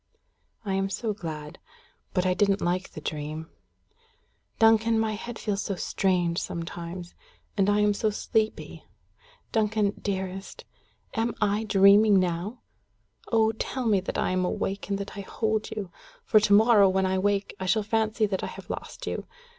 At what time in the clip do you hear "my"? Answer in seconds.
4.99-5.11